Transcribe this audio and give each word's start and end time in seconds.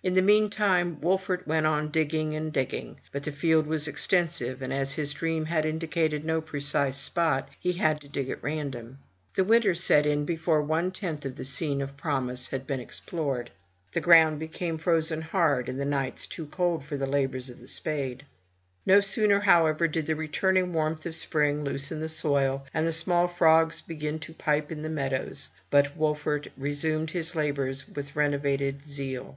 In 0.00 0.14
the 0.14 0.22
meantime 0.22 0.98
Wolfert 1.02 1.46
went 1.46 1.66
on 1.66 1.90
digging 1.90 2.32
and 2.32 2.50
digging; 2.50 2.98
but 3.12 3.24
the 3.24 3.32
field 3.32 3.66
was 3.66 3.86
extensive, 3.86 4.62
and 4.62 4.72
as 4.72 4.94
his 4.94 5.12
dream 5.12 5.44
had 5.44 5.66
indicated 5.66 6.24
no 6.24 6.40
precise 6.40 6.96
spot, 6.96 7.50
he 7.60 7.74
had 7.74 8.00
to 8.00 8.08
dig 8.08 8.30
at 8.30 8.42
random. 8.42 9.00
The 9.34 9.44
winter 9.44 9.74
set 9.74 10.06
in 10.06 10.24
before 10.24 10.62
one 10.62 10.92
tenth 10.92 11.26
of 11.26 11.36
the 11.36 11.44
scene 11.44 11.82
of 11.82 11.98
promise 11.98 12.48
had 12.48 12.66
been 12.66 12.80
explored. 12.80 13.50
The 13.92 14.00
ground 14.00 14.40
became 14.40 14.78
frozen 14.78 15.20
hard, 15.20 15.68
and 15.68 15.78
the 15.78 15.84
nights 15.84 16.26
too 16.26 16.46
cold 16.46 16.84
for 16.86 16.96
the 16.96 17.06
labors 17.06 17.50
of 17.50 17.60
the 17.60 17.68
spade. 17.68 18.24
No 18.86 19.00
sooner, 19.00 19.40
however, 19.40 19.86
did 19.86 20.06
the 20.06 20.16
returning 20.16 20.72
warmth 20.72 21.04
of 21.04 21.16
spring 21.16 21.64
loosen 21.64 22.00
the 22.00 22.08
soil, 22.08 22.64
and 22.72 22.86
the 22.86 22.94
small 22.94 23.26
frogs 23.28 23.82
begin 23.82 24.18
to 24.20 24.32
pipe 24.32 24.72
in 24.72 24.80
the 24.80 24.88
meadows, 24.88 25.50
but 25.68 25.94
Wolfert 25.98 26.46
resumed 26.56 27.10
his 27.10 27.34
labors 27.36 27.86
with 27.88 28.16
renovated 28.16 28.88
zeal. 28.88 29.36